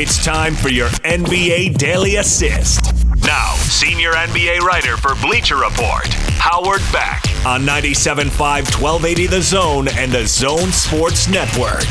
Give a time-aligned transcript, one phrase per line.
[0.00, 2.94] It's time for your NBA Daily Assist.
[3.26, 6.06] Now, senior NBA writer for Bleacher Report,
[6.38, 8.30] Howard Beck on 97.5
[8.80, 11.82] 1280 The Zone and the Zone Sports Network.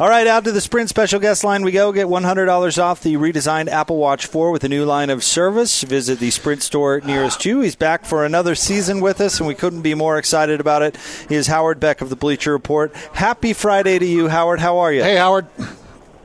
[0.00, 1.92] All right, out to the Sprint special guest line we go.
[1.92, 5.82] Get $100 off the redesigned Apple Watch 4 with a new line of service.
[5.82, 7.60] Visit the Sprint store nearest you.
[7.60, 10.96] He's back for another season with us, and we couldn't be more excited about it.
[11.28, 12.96] He is Howard Beck of the Bleacher Report.
[13.12, 14.60] Happy Friday to you, Howard.
[14.60, 15.02] How are you?
[15.02, 15.46] Hey, Howard.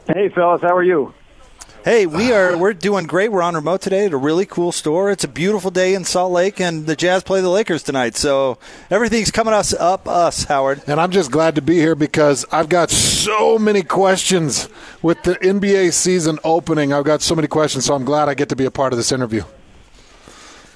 [0.07, 1.15] Hey, fellas, how are you?
[1.83, 3.31] Hey, we are we're doing great.
[3.31, 5.09] We're on remote today at a really cool store.
[5.09, 8.15] It's a beautiful day in Salt Lake, and the Jazz play the Lakers tonight.
[8.15, 8.59] So
[8.91, 10.83] everything's coming us up us, Howard.
[10.85, 14.69] And I'm just glad to be here because I've got so many questions
[15.01, 16.93] with the NBA season opening.
[16.93, 18.97] I've got so many questions, so I'm glad I get to be a part of
[18.97, 19.43] this interview.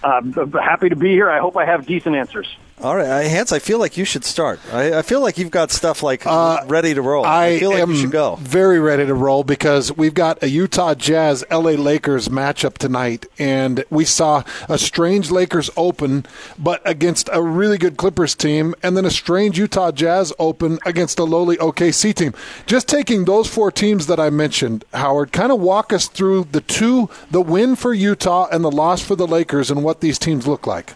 [0.04, 1.30] I'm happy to be here.
[1.30, 2.48] I hope I have decent answers.
[2.82, 4.58] All right, Hans, I feel like you should start.
[4.72, 7.26] I, I feel like you've got stuff like uh, ready to roll.
[7.26, 8.38] I, I feel like you should go.
[8.38, 13.84] very ready to roll because we've got a Utah Jazz LA Lakers matchup tonight, and
[13.90, 16.26] we saw a strange Lakers open,
[16.58, 21.20] but against a really good Clippers team, and then a strange Utah Jazz open against
[21.20, 22.34] a lowly OKC team.
[22.66, 26.62] Just taking those four teams that I mentioned, Howard, kind of walk us through the
[26.62, 30.48] two, the win for Utah and the loss for the Lakers, and what these teams
[30.48, 30.94] look like.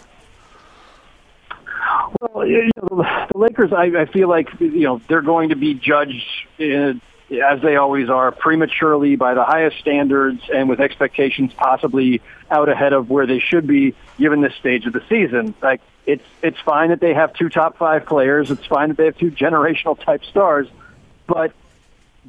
[2.33, 5.75] Well, you know, the Lakers, I, I feel like you know they're going to be
[5.75, 6.25] judged
[6.57, 12.69] in, as they always are prematurely by the highest standards and with expectations possibly out
[12.69, 15.53] ahead of where they should be given this stage of the season.
[15.61, 18.49] Like it's it's fine that they have two top five players.
[18.49, 20.67] It's fine that they have two generational type stars,
[21.27, 21.53] but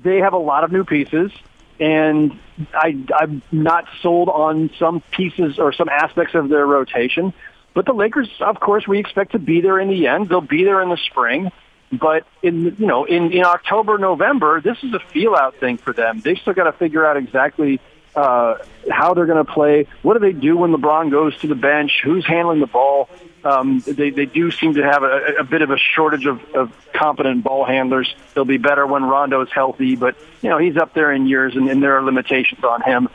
[0.03, 1.33] they have a lot of new pieces
[1.81, 2.39] and
[2.73, 7.33] I, I'm not sold on some pieces or some aspects of their rotation.
[7.75, 10.29] But the Lakers, of course, we expect to be there in the end.
[10.29, 11.51] They'll be there in the spring.
[11.93, 15.93] But in you know in, in October, November, this is a feel out thing for
[15.93, 16.21] them.
[16.21, 17.81] They still got to figure out exactly
[18.17, 18.57] uh,
[18.91, 19.87] how they're going to play.
[20.03, 22.01] What do they do when LeBron goes to the bench?
[22.03, 23.09] Who's handling the ball?
[23.45, 26.73] Um, they they do seem to have a, a bit of a shortage of, of
[26.95, 28.15] competent ball handlers.
[28.35, 31.55] They'll be better when Rondo is healthy, but you know he's up there in years,
[31.55, 33.09] and, and there are limitations on him.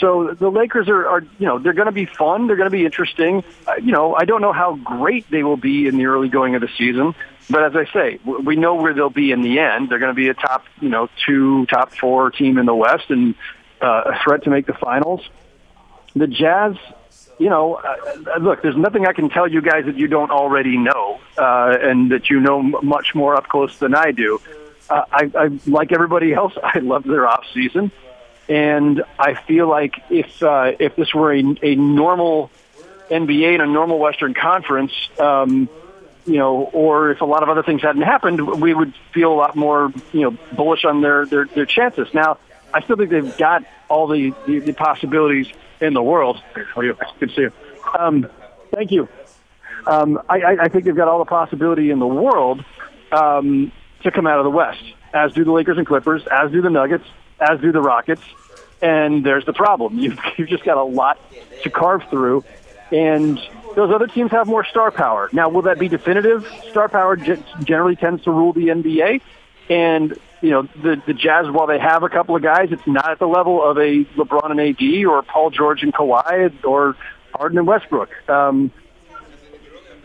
[0.00, 2.46] So the Lakers are, are you know, they're going to be fun.
[2.46, 3.42] They're going to be interesting.
[3.66, 6.54] Uh, you know, I don't know how great they will be in the early going
[6.54, 7.14] of the season,
[7.50, 9.88] but as I say, we know where they'll be in the end.
[9.88, 13.10] They're going to be a top, you know, two, top four team in the West
[13.10, 13.34] and
[13.80, 15.22] uh, a threat to make the finals.
[16.14, 16.76] The Jazz,
[17.38, 20.76] you know, uh, look, there's nothing I can tell you guys that you don't already
[20.76, 24.40] know, uh, and that you know much more up close than I do.
[24.90, 27.90] Uh, I, I, like everybody else, I love their off season.
[28.48, 32.50] And I feel like if uh, if this were a, a normal
[33.10, 35.68] NBA and a normal Western Conference, um,
[36.24, 39.34] you know, or if a lot of other things hadn't happened, we would feel a
[39.34, 42.08] lot more, you know, bullish on their their, their chances.
[42.14, 42.38] Now,
[42.72, 45.48] I still think they've got all the, the, the possibilities
[45.80, 46.42] in the world.
[46.76, 46.96] Are you?
[47.18, 47.52] Good to see you.
[47.98, 48.28] Um,
[48.72, 49.08] thank you.
[49.86, 52.62] Um, I, I think they've got all the possibility in the world
[53.10, 53.72] um,
[54.02, 54.82] to come out of the West,
[55.14, 57.06] as do the Lakers and Clippers, as do the Nuggets,
[57.40, 58.22] as do the Rockets.
[58.80, 59.98] And there's the problem.
[59.98, 61.18] You've, you've just got a lot
[61.62, 62.44] to carve through.
[62.92, 63.38] And
[63.74, 65.28] those other teams have more star power.
[65.32, 66.46] Now, will that be definitive?
[66.70, 69.20] Star power generally tends to rule the NBA.
[69.68, 73.10] And, you know, the, the Jazz, while they have a couple of guys, it's not
[73.10, 76.96] at the level of a LeBron and AD or Paul George and Kawhi or
[77.34, 78.10] Harden and Westbrook.
[78.28, 78.70] Um,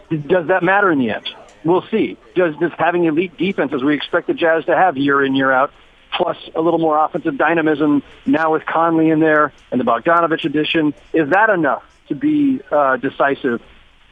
[0.10, 1.30] does that matter in the end?
[1.64, 2.18] We'll see.
[2.36, 5.52] Does, does having elite defense, as we expect the Jazz to have year in, year
[5.52, 5.72] out,
[6.16, 10.94] plus a little more offensive dynamism now with Conley in there and the Bogdanovich addition.
[11.14, 13.62] Is that enough to be uh, decisive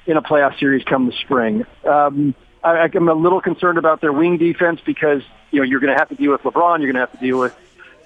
[0.06, 1.66] in a playoff series come the spring?
[1.86, 5.94] Um, I, I'm a little concerned about their wing defense because you know you're going
[5.94, 7.56] to have to deal with LeBron, you're going to have to deal with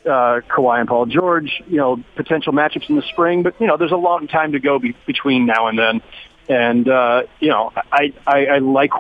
[0.06, 1.64] uh, Kawhi and Paul George.
[1.68, 4.60] You know potential matchups in the spring, but you know there's a long time to
[4.60, 6.02] go be- between now and then.
[6.48, 8.92] And uh, you know I, I I like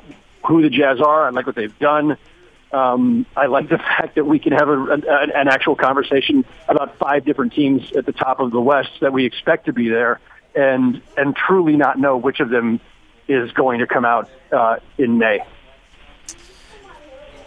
[0.45, 1.27] who the Jazz are.
[1.27, 2.17] I like what they've done.
[2.71, 4.97] Um, I like the fact that we can have a, a,
[5.35, 9.25] an actual conversation about five different teams at the top of the West that we
[9.25, 10.19] expect to be there,
[10.55, 12.79] and and truly not know which of them
[13.27, 15.39] is going to come out uh, in May.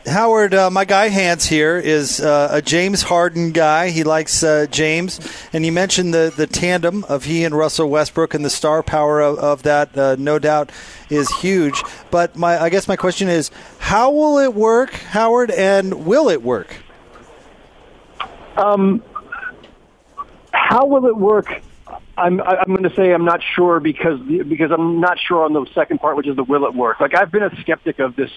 [0.09, 3.91] Howard, uh, my guy Hans here is uh, a James Harden guy.
[3.91, 5.21] He likes uh, James,
[5.53, 9.21] and you mentioned the the tandem of he and Russell Westbrook and the star power
[9.21, 9.97] of, of that.
[9.97, 10.71] Uh, no doubt
[11.11, 11.83] is huge.
[12.11, 16.43] But my, I guess my question is, how will it work, Howard, and will it
[16.43, 16.75] work?
[18.57, 19.03] Um,
[20.53, 21.63] how will it work?
[22.17, 25.67] I'm I'm going to say I'm not sure because because I'm not sure on the
[25.75, 26.99] second part, which is the will it work.
[27.01, 28.31] Like I've been a skeptic of this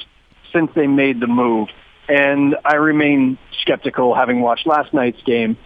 [0.53, 1.69] since they made the move.
[2.07, 5.57] And I remain skeptical having watched last night's game.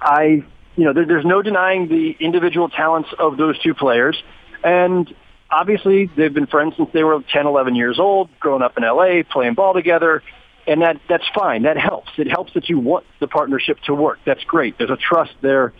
[0.00, 0.44] I,
[0.76, 4.22] you know, there, there's no denying the individual talents of those two players.
[4.62, 5.12] And
[5.50, 9.22] obviously they've been friends since they were 10, 11 years old, growing up in LA,
[9.28, 10.22] playing ball together.
[10.66, 11.62] And that, that's fine.
[11.62, 12.10] That helps.
[12.18, 14.18] It helps that you want the partnership to work.
[14.24, 14.76] That's great.
[14.78, 15.72] There's a trust there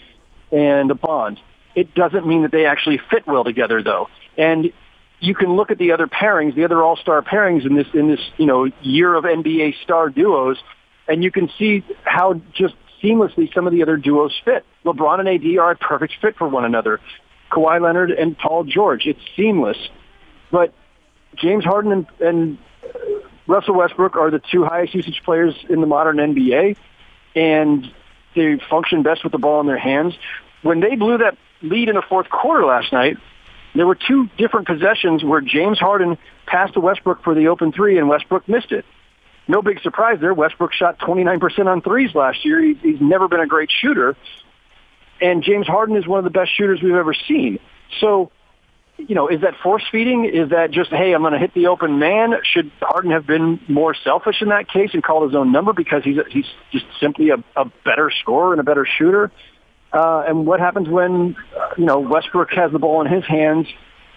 [0.51, 1.39] and a bond.
[1.75, 4.09] It doesn't mean that they actually fit well together though.
[4.37, 4.73] And
[5.20, 8.20] you can look at the other pairings, the other all-star pairings in this, in this,
[8.37, 10.59] you know, year of NBA star duos,
[11.09, 14.65] and you can see how just seamlessly some of the other duos fit.
[14.85, 17.00] LeBron and AD are a perfect fit for one another.
[17.50, 19.06] Kawhi Leonard and Paul George.
[19.06, 19.79] It's seamless.
[20.50, 20.73] But
[21.37, 22.99] James Harden and, and uh,
[23.47, 26.76] Russell Westbrook are the two highest usage players in the modern NBA,
[27.35, 27.91] and
[28.37, 30.14] they function best with the ball in their hands.
[30.62, 33.17] When they blew that lead in the fourth quarter last night,
[33.79, 37.97] there were two different possessions where James Harden passed to Westbrook for the open three,
[37.97, 38.85] and Westbrook missed it.
[39.47, 40.35] No big surprise there.
[40.35, 42.61] Westbrook shot 29% on threes last year.
[42.61, 44.17] He's, he's never been a great shooter,
[45.21, 47.61] and James Harden is one of the best shooters we've ever seen.
[48.01, 48.33] So,
[48.97, 50.25] you know, is that force feeding?
[50.25, 52.33] Is that just, hey, I'm going to hit the open man?
[52.43, 56.03] Should Harden have been more selfish in that case and called his own number because
[56.03, 59.31] he's he's just simply a, a better scorer and a better shooter?
[59.93, 63.67] Uh, and what happens when uh, you know Westbrook has the ball in his hands,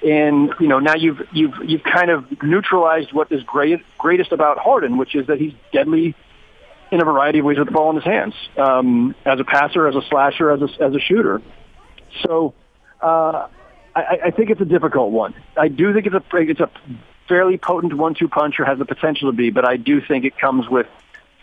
[0.03, 4.57] and you know now you've you've you've kind of neutralized what is great greatest about
[4.57, 6.15] Harden, which is that he's deadly
[6.91, 9.88] in a variety of ways with the ball in his hands, um, as a passer,
[9.88, 11.41] as a slasher, as a, as a shooter.
[12.23, 12.53] So
[13.01, 13.47] uh,
[13.95, 15.33] I, I think it's a difficult one.
[15.56, 16.69] I do think it's a it's a
[17.29, 20.38] fairly potent one-two punch, or has the potential to be, but I do think it
[20.38, 20.88] comes with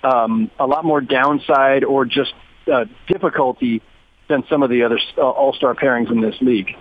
[0.02, 2.34] um, a lot more downside or just
[2.70, 3.80] uh, difficulty
[4.28, 6.76] than some of the other uh, all-star pairings in this league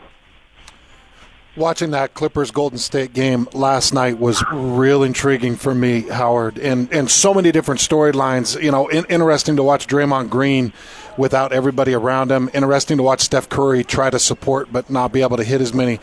[1.58, 6.92] watching that Clippers Golden State game last night was real intriguing for me, Howard, and
[6.94, 8.62] and so many different storylines.
[8.62, 10.72] You know, in, interesting to watch Draymond Green
[11.18, 12.50] without everybody around him.
[12.54, 15.74] Interesting to watch Steph Curry try to support but not be able to hit as
[15.74, 16.00] many.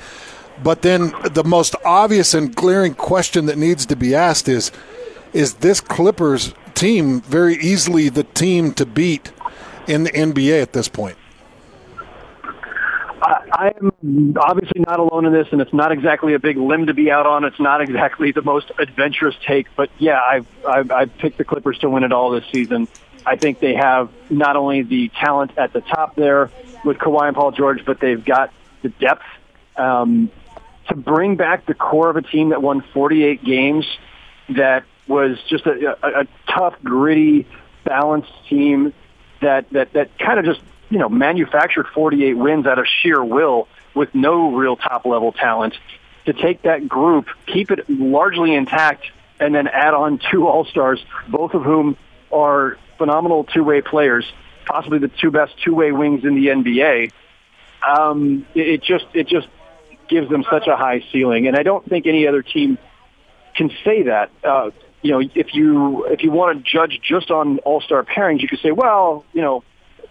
[0.63, 4.73] But then the most obvious and glaring question that needs to be asked is:
[5.33, 9.33] Is this Clippers team very easily the team to beat
[9.87, 11.17] in the NBA at this point?
[13.27, 16.95] I am obviously not alone in this, and it's not exactly a big limb to
[16.95, 17.45] be out on.
[17.45, 21.79] It's not exactly the most adventurous take, but yeah, I've, I've, I've picked the Clippers
[21.79, 22.89] to win it all this season.
[23.25, 26.51] I think they have not only the talent at the top there
[26.85, 29.25] with Kawhi and Paul George, but they've got the depth
[29.77, 30.31] um,
[30.89, 33.87] to bring back the core of a team that won 48 games.
[34.51, 37.47] That was just a, a, a tough, gritty,
[37.85, 38.93] balanced team
[39.41, 40.61] that that that kind of just
[40.91, 45.75] you know, manufactured 48 wins out of sheer will with no real top level talent
[46.27, 49.07] to take that group, keep it largely intact,
[49.41, 51.97] and then add on two All-Stars, both of whom
[52.33, 54.25] are phenomenal two-way players,
[54.67, 57.13] possibly the two best two-way wings in the NBA.
[57.87, 59.49] Um, it just it just
[60.09, 62.79] gives them such a high ceiling, and I don't think any other team
[63.55, 64.31] can say that.
[64.43, 64.71] Uh,
[65.03, 68.61] you know, if you if you want to judge just on All-Star pairings, you could
[68.61, 69.63] say, well, you know,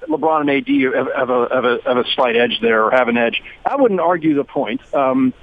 [0.09, 3.07] LeBron and AD have, have, a, have, a, have a slight edge there or have
[3.07, 3.41] an edge.
[3.65, 5.33] I wouldn't argue the point, um,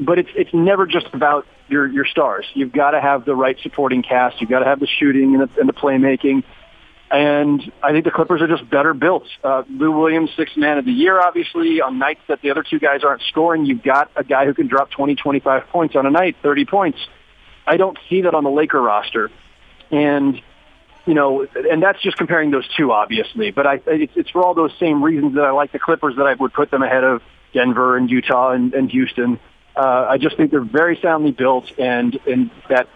[0.00, 2.46] but it's it's never just about your your stars.
[2.54, 4.40] You've got to have the right supporting cast.
[4.40, 6.42] You've got to have the shooting and the, and the playmaking.
[7.10, 9.24] And I think the Clippers are just better built.
[9.44, 11.80] Uh, Lou Williams, sixth man of the year, obviously.
[11.80, 14.66] On nights that the other two guys aren't scoring, you've got a guy who can
[14.66, 16.98] drop 20, 25 points on a night, 30 points.
[17.66, 19.30] I don't see that on the Laker roster.
[19.90, 20.40] And
[21.06, 23.50] you know, and that's just comparing those two, obviously.
[23.50, 26.26] But I, it's, it's for all those same reasons that I like the Clippers that
[26.26, 29.38] I would put them ahead of Denver and Utah and, and Houston.
[29.76, 32.88] Uh, I just think they're very soundly built, and and that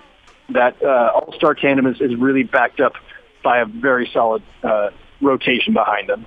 [0.51, 2.95] that uh, All Star tandem is, is really backed up
[3.43, 6.27] by a very solid uh, rotation behind them.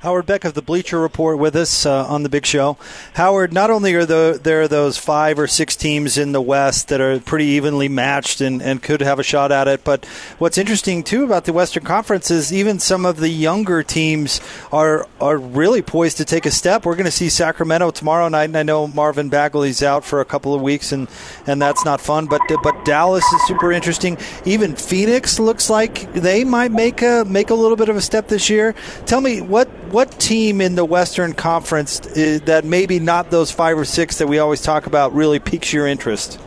[0.00, 2.76] Howard Beck of the Bleacher Report with us uh, on the big show.
[3.14, 6.86] Howard, not only are the, there are those five or six teams in the West
[6.86, 10.06] that are pretty evenly matched and, and could have a shot at it, but
[10.38, 14.40] what's interesting too about the Western Conference is even some of the younger teams
[14.70, 16.86] are are really poised to take a step.
[16.86, 20.24] We're going to see Sacramento tomorrow night, and I know Marvin Bagley's out for a
[20.24, 21.08] couple of weeks, and,
[21.44, 22.26] and that's not fun.
[22.26, 24.16] But but Dallas is super interesting.
[24.44, 28.28] Even Phoenix looks like they might make a make a little bit of a step
[28.28, 28.76] this year.
[29.04, 33.50] Tell me what what team in the Western Conference is, uh, that maybe not those
[33.50, 36.40] five or six that we always talk about really piques your interest?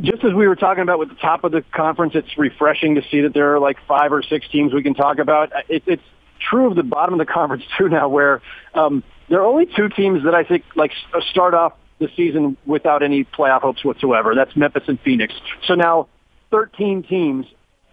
[0.00, 3.02] Just as we were talking about with the top of the conference, it's refreshing to
[3.10, 5.52] see that there are like five or six teams we can talk about.
[5.68, 6.02] It, it's
[6.38, 8.42] true of the bottom of the conference too now, where
[8.74, 10.92] um, there are only two teams that I think like
[11.30, 14.34] start off the season without any playoff hopes whatsoever.
[14.34, 15.34] That's Memphis and Phoenix.
[15.66, 16.08] So now
[16.50, 17.46] 13 teams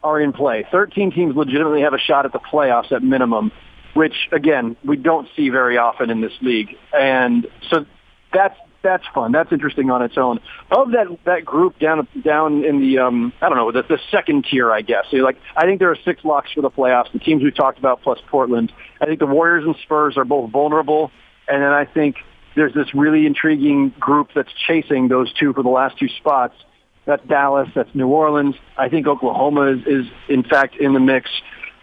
[0.04, 0.66] are in play.
[0.72, 3.52] 13 teams legitimately have a shot at the playoffs at minimum,
[3.94, 6.76] which again we don't see very often in this league.
[6.94, 7.86] And so
[8.34, 9.32] that's that's fun.
[9.32, 10.40] That's interesting on its own.
[10.70, 14.46] Of that that group down down in the um, I don't know the, the second
[14.50, 15.06] tier, I guess.
[15.10, 17.12] So like I think there are six locks for the playoffs.
[17.12, 18.72] The teams we talked about plus Portland.
[19.02, 21.12] I think the Warriors and Spurs are both vulnerable,
[21.48, 22.18] and then I think
[22.56, 26.56] there's this really intriguing group that's chasing those two for the last two spots.
[27.06, 27.70] That's Dallas.
[27.76, 28.56] That's New Orleans.
[28.78, 31.30] I think Oklahoma is, is in fact in the mix.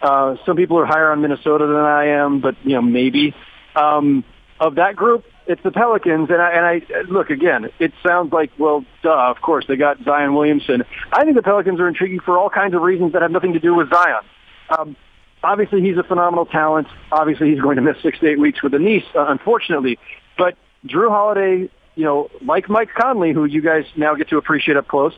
[0.01, 3.35] Uh, some people are higher on Minnesota than I am, but you know maybe.
[3.77, 4.25] Um,
[4.59, 7.71] of that group, it's the Pelicans, and I, and I look again.
[7.79, 9.31] It sounds like well, duh.
[9.31, 10.85] Of course, they got Zion Williamson.
[11.13, 13.61] I think the Pelicans are intriguing for all kinds of reasons that have nothing to
[13.61, 14.23] do with Zion.
[14.71, 14.97] Um,
[15.43, 16.89] obviously, he's a phenomenal talent.
[17.11, 19.99] Obviously, he's going to miss six to eight weeks with a knee, uh, unfortunately.
[20.39, 24.77] But Jrue Holiday, you know, like Mike Conley, who you guys now get to appreciate
[24.77, 25.13] up close.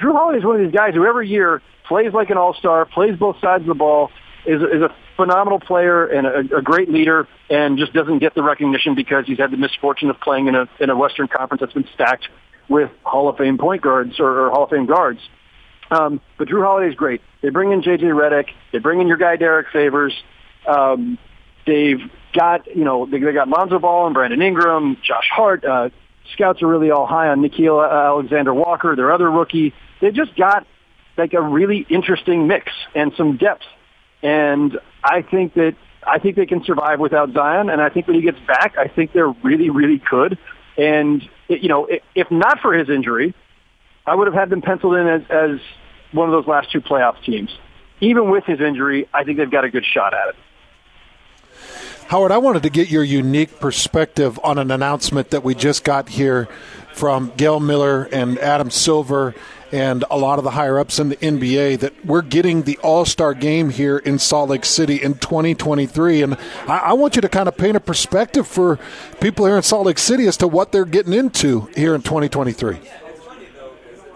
[0.00, 3.18] Jrue Holiday is one of these guys who every year plays like an all-star, plays
[3.18, 4.10] both sides of the ball,
[4.46, 8.42] is, is a phenomenal player and a, a great leader, and just doesn't get the
[8.42, 11.72] recognition because he's had the misfortune of playing in a in a Western Conference that's
[11.72, 12.28] been stacked
[12.68, 15.20] with Hall of Fame point guards or, or Hall of Fame guards.
[15.90, 17.20] Um, but Jrue Holiday's great.
[17.42, 18.04] They bring in J.J.
[18.04, 18.50] Redick.
[18.72, 20.14] They bring in your guy Derrick Favors.
[20.66, 21.18] Um,
[21.66, 22.00] they've
[22.32, 25.64] got you know they, they got Lonzo Ball and Brandon Ingram, Josh Hart.
[25.64, 25.90] Uh,
[26.32, 29.74] scouts are really all high on Nickeil uh, Alexander Walker, their other rookie.
[30.00, 30.66] They just got
[31.16, 33.64] like a really interesting mix and some depth.
[34.22, 35.74] And I think that
[36.06, 37.70] I think they can survive without Zion.
[37.70, 40.38] And I think when he gets back, I think they're really, really good.
[40.76, 43.34] And you know, if not for his injury,
[44.06, 45.60] I would have had them penciled in as, as
[46.12, 47.50] one of those last two playoff teams.
[48.00, 50.36] Even with his injury, I think they've got a good shot at it.
[52.08, 56.08] Howard, I wanted to get your unique perspective on an announcement that we just got
[56.08, 56.48] here
[56.94, 59.34] from Gail Miller and Adam Silver
[59.72, 63.04] and a lot of the higher ups in the NBA that we're getting the All
[63.04, 66.22] Star game here in Salt Lake City in 2023.
[66.22, 68.78] And I, I, want you to kind of paint a perspective for
[69.20, 72.78] people here in Salt Lake City as to what they're getting into here in 2023.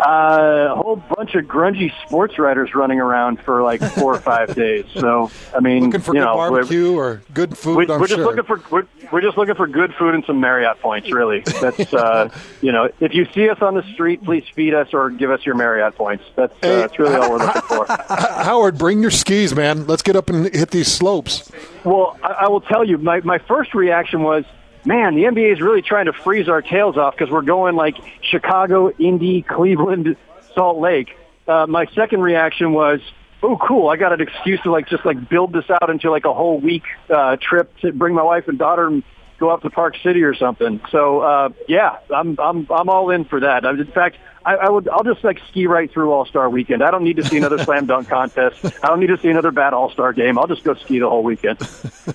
[0.04, 4.52] Uh, a whole bunch of grungy sports writers running around for like four or five
[4.56, 4.84] days.
[4.94, 7.76] So I mean, looking for you good know, barbecue or good food.
[7.76, 8.24] We, are just sure.
[8.24, 11.12] looking for we're, we're just looking for good food and some Marriott points.
[11.12, 12.30] Really, that's uh,
[12.60, 15.46] you know, if you see us on the street, please feed us or give us
[15.46, 16.24] your Marriott points.
[16.34, 17.86] That's uh, that's really all we're looking for.
[17.88, 19.86] Howard, bring your skis, man.
[19.86, 21.52] Let's get up and hit these slopes.
[21.84, 24.44] Well, I, I will tell you, my my first reaction was.
[24.84, 27.96] Man, the NBA is really trying to freeze our tails off because we're going like
[28.20, 30.16] Chicago, Indy, Cleveland,
[30.54, 31.16] Salt Lake.
[31.46, 33.00] Uh, my second reaction was,
[33.42, 33.88] "Oh, cool!
[33.88, 36.58] I got an excuse to like just like build this out into like a whole
[36.58, 39.04] week uh, trip to bring my wife and daughter and
[39.38, 43.24] go up to Park City or something." So uh, yeah, I'm I'm I'm all in
[43.24, 43.64] for that.
[43.64, 46.82] I, in fact, I, I would I'll just like ski right through All Star Weekend.
[46.82, 48.64] I don't need to see another slam dunk contest.
[48.82, 50.38] I don't need to see another bad All Star game.
[50.38, 51.58] I'll just go ski the whole weekend.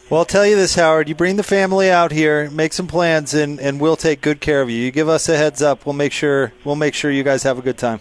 [0.10, 1.10] Well, I'll tell you this, Howard.
[1.10, 4.62] You bring the family out here, make some plans, and, and we'll take good care
[4.62, 4.77] of you.
[4.77, 5.86] You give us a heads up.
[5.86, 8.00] We'll make sure we'll make sure you guys have a good time.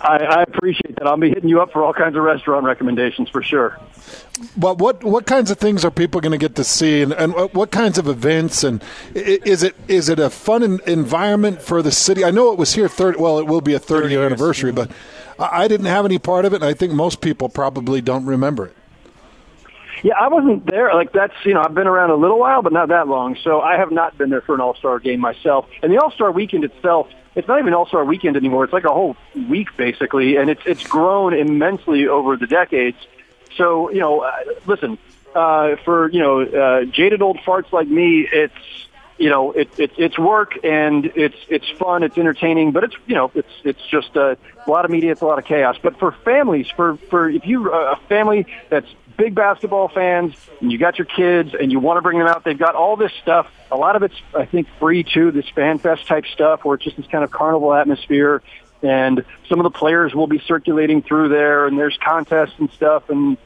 [0.00, 1.06] I, I appreciate that.
[1.06, 3.78] I'll be hitting you up for all kinds of restaurant recommendations for sure.
[4.56, 7.34] But what what kinds of things are people going to get to see, and, and
[7.34, 8.82] what, what kinds of events, and
[9.14, 12.24] is it is it a fun environment for the city?
[12.24, 13.18] I know it was here thirty.
[13.18, 14.90] Well, it will be a thirty year anniversary, but
[15.38, 18.26] I, I didn't have any part of it, and I think most people probably don't
[18.26, 18.76] remember it.
[20.02, 20.94] Yeah, I wasn't there.
[20.94, 23.36] Like that's you know I've been around a little while, but not that long.
[23.42, 25.66] So I have not been there for an All Star game myself.
[25.82, 28.64] And the All Star weekend itself, it's not even All Star weekend anymore.
[28.64, 29.16] It's like a whole
[29.48, 32.96] week basically, and it's it's grown immensely over the decades.
[33.56, 34.32] So you know, uh,
[34.66, 34.98] listen,
[35.34, 38.54] uh, for you know uh, jaded old farts like me, it's
[39.18, 43.16] you know it, it it's work and it's it's fun, it's entertaining, but it's you
[43.16, 45.76] know it's it's just uh, a lot of media, it's a lot of chaos.
[45.82, 50.72] But for families, for for if you uh, a family that's big basketball fans and
[50.72, 53.12] you got your kids and you want to bring them out, they've got all this
[53.20, 53.50] stuff.
[53.70, 56.84] A lot of it's, I think, free too, this fan fest type stuff where it's
[56.84, 58.42] just this kind of carnival atmosphere.
[58.80, 63.10] And some of the players will be circulating through there and there's contests and stuff.
[63.10, 63.36] And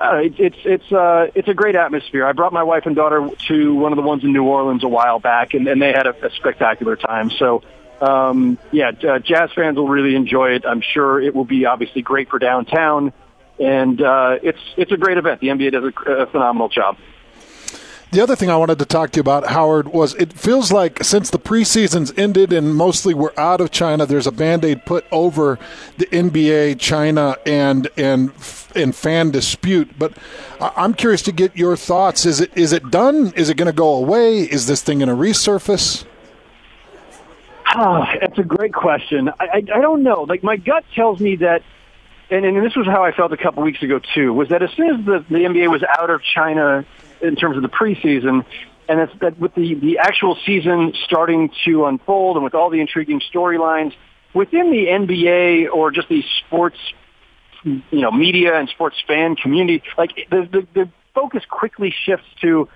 [0.00, 2.24] uh, it, it's, it's, uh, it's a great atmosphere.
[2.24, 4.88] I brought my wife and daughter to one of the ones in New Orleans a
[4.88, 7.30] while back and, and they had a, a spectacular time.
[7.30, 7.62] So,
[8.00, 10.64] um, yeah, uh, jazz fans will really enjoy it.
[10.66, 13.12] I'm sure it will be obviously great for downtown
[13.62, 15.40] and uh, it's it's a great event.
[15.40, 16.96] The NBA does a, a phenomenal job.
[18.10, 21.02] The other thing I wanted to talk to you about, Howard, was it feels like
[21.02, 25.58] since the preseasons ended and mostly we're out of China, there's a band-aid put over
[25.96, 28.32] the NBA, China, and and
[28.74, 29.98] and fan dispute.
[29.98, 30.18] But
[30.60, 32.26] I'm curious to get your thoughts.
[32.26, 33.32] Is it is it done?
[33.34, 34.40] Is it going to go away?
[34.40, 36.04] Is this thing going to resurface?
[37.66, 39.30] Ah, that's a great question.
[39.40, 40.22] I, I I don't know.
[40.22, 41.62] Like my gut tells me that
[42.32, 44.70] and, and this was how I felt a couple weeks ago too, was that as
[44.76, 46.84] soon as the, the NBA was out of China
[47.20, 48.44] in terms of the preseason,
[48.88, 52.80] and that's that with the, the actual season starting to unfold and with all the
[52.80, 53.92] intriguing storylines
[54.34, 56.78] within the NBA or just the sports,
[57.64, 62.68] you know, media and sports fan community, like the, the, the focus quickly shifts to,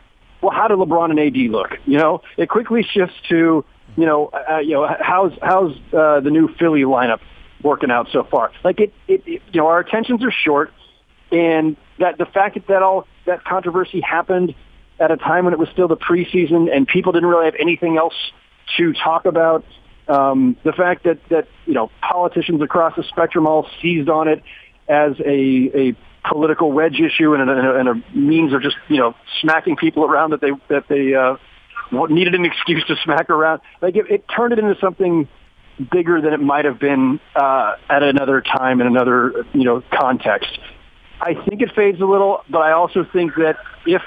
[0.43, 1.71] well, how do LeBron and AD look?
[1.87, 3.65] You know, it quickly shifts to,
[3.97, 7.21] you know, uh, you know, how's how's uh, the new Philly lineup
[7.63, 8.53] working out so far?
[8.65, 10.73] Like it, it, it, you know, our attentions are short,
[11.31, 14.55] and that the fact that that all that controversy happened
[14.99, 17.97] at a time when it was still the preseason and people didn't really have anything
[17.97, 18.15] else
[18.77, 19.65] to talk about.
[20.09, 24.43] Um, the fact that that you know politicians across the spectrum all seized on it
[24.89, 25.97] as a a
[26.29, 30.31] political wedge issue and a, and a means of just you know smacking people around
[30.31, 31.37] that they that they uh,
[32.09, 33.61] needed an excuse to smack around.
[33.83, 35.29] Like it, it turned it into something
[35.91, 40.59] bigger than it might have been uh, at another time in another you know context.
[41.21, 43.57] I think it fades a little, but I also think that
[43.87, 44.03] if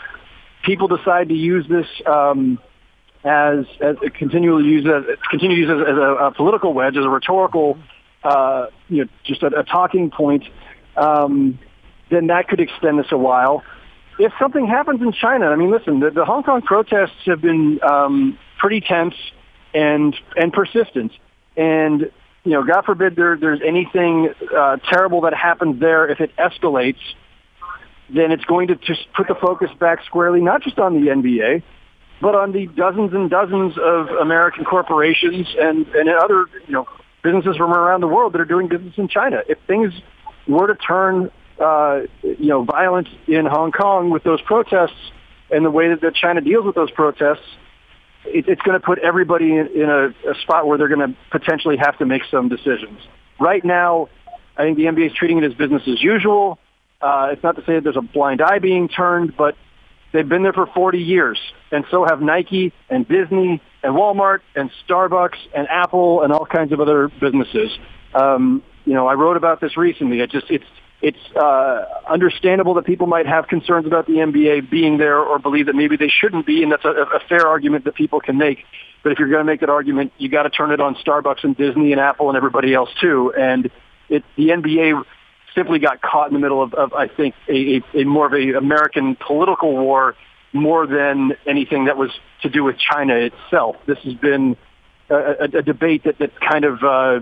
[0.64, 2.60] people decide to use this um,
[3.24, 7.06] as as continually use as continue to use it as a, a political wedge, as
[7.06, 7.78] a rhetorical,
[8.24, 10.44] uh, you know, just a, a talking point,
[10.96, 11.60] um,
[12.10, 13.64] then that could extend this a while.
[14.20, 17.80] If something happens in China, I mean, listen, the, the Hong Kong protests have been
[17.82, 19.16] um, pretty tense
[19.74, 21.14] and and persistent,
[21.56, 22.12] and
[22.44, 26.08] you know, God forbid there, there's anything uh, terrible that happens there.
[26.10, 27.00] If it escalates,
[28.10, 31.64] then it's going to just put the focus back squarely, not just on the NBA,
[32.22, 36.88] but on the dozens and dozens of American corporations and, and other, you know,
[37.24, 39.42] businesses from around the world that are doing business in China.
[39.48, 39.94] If things
[40.48, 45.12] were to turn, uh, you know, violent in Hong Kong with those protests
[45.52, 47.46] and the way that, that China deals with those protests,
[48.26, 51.16] it, it's going to put everybody in, in a, a spot where they're going to
[51.32, 53.00] potentially have to make some decisions.
[53.40, 54.10] Right now,
[54.58, 56.60] I think the NBA is treating it as business as usual.
[57.02, 59.56] Uh, it's not to say that there's a blind eye being turned, but
[60.12, 61.40] they've been there for 40 years,
[61.72, 66.74] and so have Nike and Disney and Walmart and Starbucks and Apple and all kinds
[66.74, 67.72] of other businesses.
[68.14, 70.20] Um, you know, I wrote about this recently.
[70.20, 70.66] It just it's
[71.02, 75.68] it's uh, understandable that people might have concerns about the NBA being there or believe
[75.68, 78.66] that maybe they shouldn't be, and that's a, a fair argument that people can make.
[79.02, 81.44] But if you're going to make that argument, you got to turn it on Starbucks
[81.44, 83.34] and Disney and Apple and everybody else too.
[83.38, 83.72] And
[84.10, 85.04] it, the NBA
[85.56, 88.34] simply got caught in the middle of, of I think, a, a, a more of
[88.34, 90.16] a American political war
[90.52, 93.78] more than anything that was to do with China itself.
[93.86, 94.58] This has been
[95.10, 97.20] a, a, a debate that, that kind of, uh,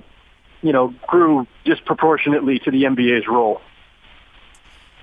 [0.61, 3.61] you know, grew disproportionately to the NBA's role.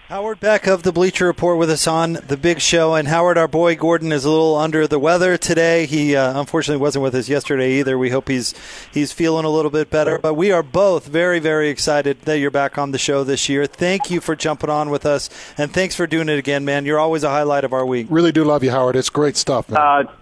[0.08, 2.94] Howard Beck of the Bleacher Report with us on the big show.
[2.94, 5.86] And Howard, our boy Gordon, is a little under the weather today.
[5.86, 7.96] He uh, unfortunately wasn't with us yesterday either.
[7.96, 8.54] We hope he's
[8.92, 10.18] he's feeling a little bit better.
[10.18, 13.64] But we are both very, very excited that you're back on the show this year.
[13.64, 16.84] Thank you for jumping on with us, and thanks for doing it again, man.
[16.84, 18.06] You're always a highlight of our week.
[18.10, 18.96] Really do love you, Howard.
[18.96, 19.80] It's great stuff, man.
[19.80, 20.12] Uh,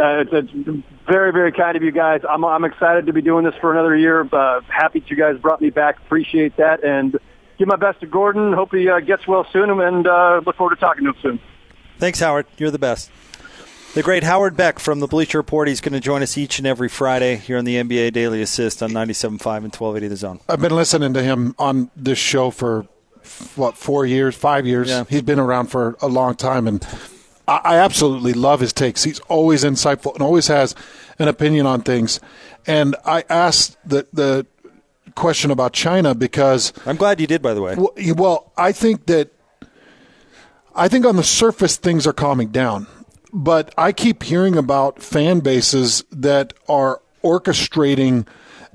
[0.00, 2.22] uh, it's, it's very, very kind of you guys.
[2.28, 4.26] I'm, I'm excited to be doing this for another year.
[4.32, 5.98] Uh, happy that you guys brought me back.
[5.98, 6.82] Appreciate that.
[6.82, 7.18] And
[7.58, 8.52] give my best to Gordon.
[8.52, 11.40] Hope he uh, gets well soon, and uh, look forward to talking to him soon.
[11.98, 12.46] Thanks, Howard.
[12.56, 13.10] You're the best.
[13.92, 15.66] The great Howard Beck from the Bleacher Report.
[15.66, 18.82] He's going to join us each and every Friday here on the NBA Daily Assist
[18.82, 20.40] on 97.5 and 1280 The Zone.
[20.48, 22.86] I've been listening to him on this show for,
[23.56, 24.88] what, four years, five years?
[24.88, 25.04] Yeah.
[25.08, 26.86] He's been around for a long time, and
[27.46, 29.04] I, I absolutely love his takes.
[29.04, 30.74] He's always insightful and always has
[31.18, 32.20] an opinion on things.
[32.66, 34.46] And I asked the, the
[35.14, 37.74] question about China because I'm glad you did, by the way.
[37.76, 39.30] well, well, I think that
[40.74, 42.86] I think on the surface things are calming down,
[43.32, 48.26] but I keep hearing about fan bases that are orchestrating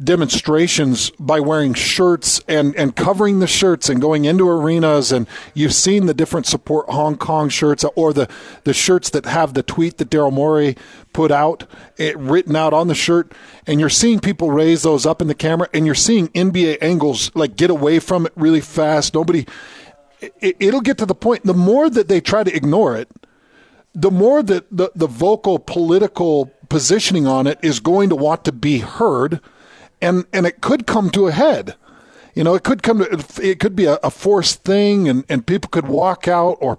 [0.03, 5.73] demonstrations by wearing shirts and, and covering the shirts and going into arenas and you've
[5.73, 8.29] seen the different support Hong Kong shirts or the,
[8.65, 10.75] the shirts that have the tweet that Daryl Morey
[11.13, 11.65] put out
[11.97, 13.31] it written out on the shirt
[13.65, 17.31] and you're seeing people raise those up in the camera and you're seeing NBA angles
[17.33, 19.13] like get away from it really fast.
[19.13, 19.45] Nobody
[20.19, 23.09] it, it'll get to the point the more that they try to ignore it
[23.93, 28.51] the more that the, the vocal political positioning on it is going to want to
[28.51, 29.39] be heard
[30.01, 31.75] and and it could come to a head
[32.33, 35.45] you know it could come to it could be a, a forced thing and and
[35.45, 36.77] people could walk out or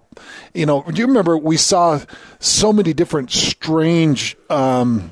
[0.54, 2.00] you know do you remember we saw
[2.38, 5.10] so many different strange um,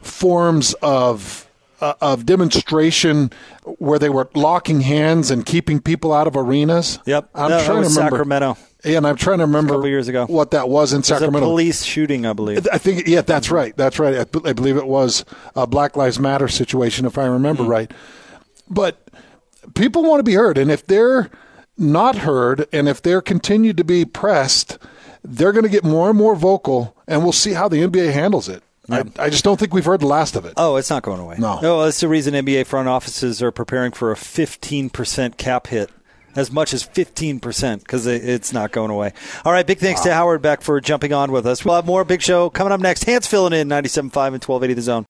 [0.00, 1.48] forms of
[1.80, 3.30] uh, of demonstration
[3.78, 6.98] where they were locking hands and keeping people out of arenas.
[7.04, 7.28] Yep.
[7.34, 8.16] I'm No, trying to remember.
[8.16, 8.56] Sacramento.
[8.86, 10.26] And I'm trying to remember a couple years ago.
[10.26, 11.46] what that was in It was a Sacramento.
[11.48, 12.66] police shooting, I believe.
[12.72, 13.76] I think, yeah, that's right.
[13.76, 14.16] That's right.
[14.16, 15.24] I, b- I believe it was
[15.56, 17.70] a Black Lives Matter situation, if I remember Mm-hmm.
[17.72, 17.90] right.
[18.70, 18.98] But
[19.74, 21.30] people want to be heard, and if they're
[21.76, 24.78] not heard, and if they're continued to be pressed,
[25.24, 28.48] they're going to get more and more vocal, and we'll see how the NBA handles
[28.48, 28.62] it.
[28.88, 30.54] I, I just don't think we've heard the last of it.
[30.56, 31.36] Oh, it's not going away.
[31.40, 31.58] No.
[31.60, 35.90] No, that's the reason NBA front offices are preparing for a 15% cap hit.
[36.36, 39.12] As much as 15% because it's not going away.
[39.44, 41.64] All right, big thanks to Howard Beck for jumping on with us.
[41.64, 43.04] We'll have more big show coming up next.
[43.04, 45.04] Hans filling in 97.5 and 1280 The Zone.